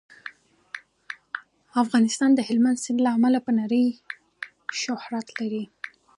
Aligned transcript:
افغانستان 1.83 2.29
د 2.35 2.39
هلمند 2.47 2.77
سیند 2.83 2.99
له 3.05 3.09
امله 3.17 3.39
په 3.45 3.51
نړۍ 3.59 3.85
شهرت 4.81 5.27
لري. 5.39 5.63